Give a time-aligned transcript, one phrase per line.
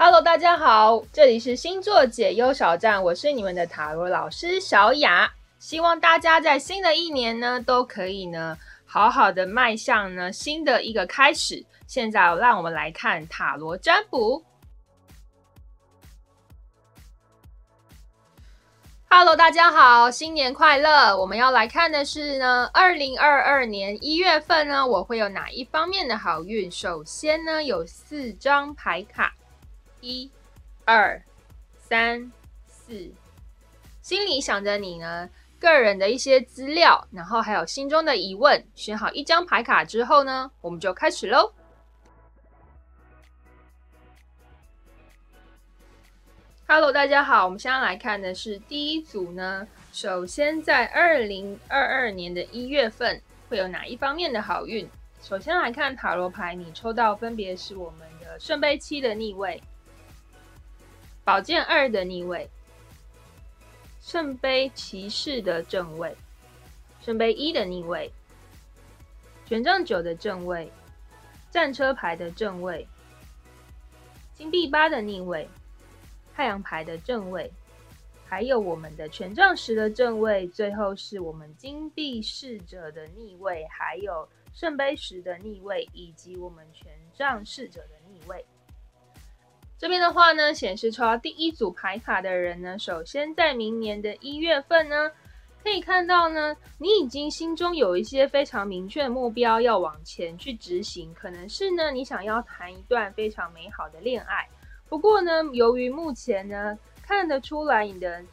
[0.00, 5.28] Hello，大家好，这里是星座解忧小站，我是你们的塔罗老师小雅。
[5.58, 11.66] 希望大家在新的一年呢，都可以呢，好好的迈向呢新的一个开始。
[11.88, 14.44] 现在让我们来看塔罗占卜。
[19.10, 21.18] Hello，大家好，新年快乐！
[21.18, 26.70] 我们要来看的是呢，二零二二年一月份呢，我会有哪一方面的好运？
[26.70, 29.34] 首先呢，有四张牌卡。
[30.00, 30.30] 一、
[30.84, 31.20] 二、
[31.76, 32.30] 三、
[32.66, 33.10] 四，
[34.00, 41.52] 心里想着你呢个人的一些资料，然后还有心中的疑问，选好一张牌卡之后呢，我们就开始喽。
[46.68, 49.66] Hello，大家好，我们现在来看的是第一组呢。
[49.90, 54.88] 首先在二零二二年的一月份会有哪一方面的好运？
[55.22, 59.60] 首先来看塔罗牌，你抽到分别是我们的圣杯七的逆位。
[61.28, 62.48] 宝剑二的逆位，
[64.00, 66.16] 圣杯骑士的正位，
[67.02, 68.10] 圣杯一的逆位，
[69.44, 70.72] 权杖九的正位，
[71.50, 72.88] 战车牌的正位，
[74.32, 75.46] 金币八的逆位，
[76.34, 77.52] 太阳牌的正位，
[78.26, 88.42] 还有我们的权杖十的正位，最后是我们金币侍者的逆位，还有圣杯十的逆位，以及我们权杖侍者的逆位。
[89.78, 95.08] 这边的话呢，显示抽到第一组牌卡的人呢，首先在明年的一月份呢，
[95.62, 104.48] 可以看到呢，你已经心中有一些非常明确的目标要往前去执行，可能是呢，你想要谈一段非常美好的恋爱。
[104.88, 108.24] 不过呢，由于目前呢，看得出来你的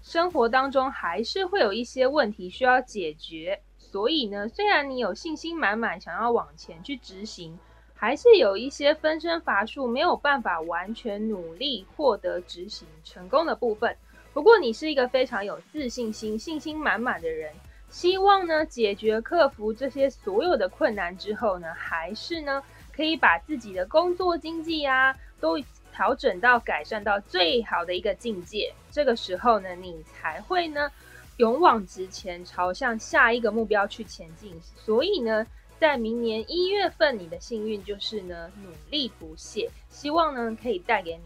[0.00, 7.58] 生活当中还是会有一些问题需要解决，所以呢，虽然你有信心满满想要往前去执行。
[8.00, 13.94] 还是有一些分身乏术，没有办法完全努力获得执行成功的部分。
[14.32, 17.52] 不过你是一个非常有自信心、信心满满的人，
[17.90, 25.58] 希望呢解决、克服这些所有的困难之后呢，还是呢可以把自己的工作经济啊都
[25.92, 28.72] 调整到改善到最好的一个境界。
[28.90, 30.90] 这个时候呢，你才会呢
[31.36, 34.58] 勇往直前，朝向下一个目标去前进。
[34.74, 35.46] 所以呢。
[35.80, 41.22] 在明年一月份，你的幸运就是呢，努力不懈，希望呢可以带给你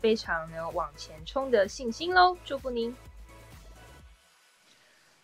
[0.00, 2.36] 非常呢往前冲的信心喽！
[2.44, 2.92] 祝福您。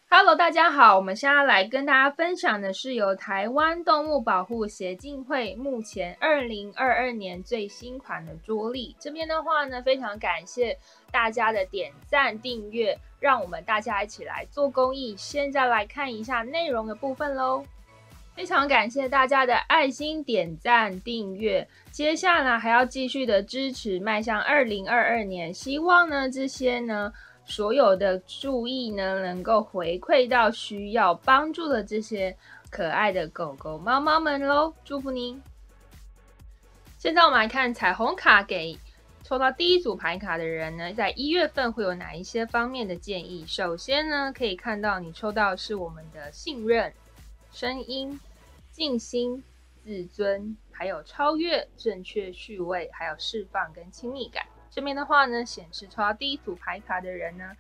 [0.09, 8.95] Hello，大家好，我们现在来跟大家分享的是由台湾动物保护协进会目前二零二二年最新款的桌历。
[9.01, 10.79] 这边的话呢，非常感谢
[11.11, 15.17] 大家的点赞订阅，让我们大家一起来做公益。
[15.17, 17.67] 现在来看一下内容的部分喽。
[18.39, 25.53] 非常感谢大家的爱心点赞订阅，接下来还要继续的支持，迈向二零二二年。
[25.53, 27.13] 希望呢这些呢
[27.45, 32.33] 所有的注意呢能够回馈到需要帮助的这些
[32.71, 34.73] 可爱的狗狗、猫猫们喽！
[34.85, 35.43] 祝福您。
[36.97, 38.79] 现在我们来看彩虹卡给
[39.25, 43.45] 抽到第一组牌卡的人呢，在一月份会有哪一些方面的建议？
[43.49, 46.93] 首先呢，可以看到你抽到是我们的信任
[47.59, 48.21] 声音。
[48.71, 49.43] 静心、
[49.83, 54.47] 自尊，还有超越、正确、序位，还有释放跟亲密感。
[54.71, 57.57] 这边的话呢，显示抽到第一组牌卡的人呢，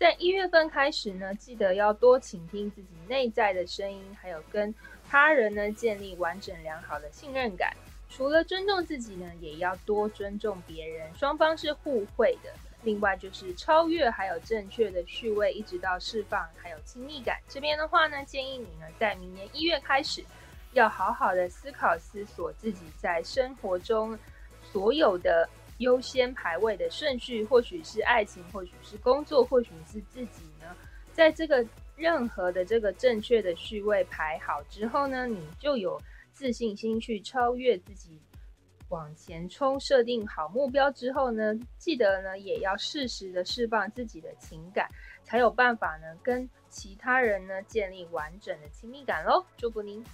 [0.00, 4.74] 在一月份开始呢，记得要多倾听自己内在的声音，还有跟
[5.06, 7.76] 他人呢建立完整良好的信任感。
[8.08, 12.50] 除了尊重自己呢，也要多尊重别人，双方是互惠的。
[12.82, 17.40] 另外就是超越，还有正确的序位，一直到释放，还有亲密感。
[17.48, 20.24] 这边的话呢，建议你呢，在明年一月开始。
[20.74, 24.18] 要好好的思考、思索自己在生活中
[24.62, 30.74] 所有的优先排位的顺序，或许是爱情，或许是工作，或许是自己呢？
[31.12, 31.62] 在这个
[31.94, 36.00] 任何的这个正确的序位排好之后呢，你就有
[36.32, 38.18] 自信心去超越自己，
[38.92, 39.80] 往前冲。
[39.80, 44.86] 设定好目标之后呢，记得呢也要适时的释放自己的情感，
[45.24, 49.44] 才有办法呢跟其他人呢建立完整的亲密感喽。
[49.56, 50.04] 祝福您。